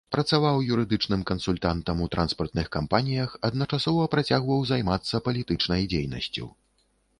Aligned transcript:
Працаваў 0.15 0.59
юрыдычным 0.75 1.21
кансультантам 1.31 2.01
у 2.05 2.07
транспартных 2.15 2.71
кампаніях, 2.77 3.37
адначасова 3.51 4.09
працягваў 4.17 4.67
займацца 4.73 5.23
палітычнай 5.29 5.89
дзейнасцю. 5.95 6.51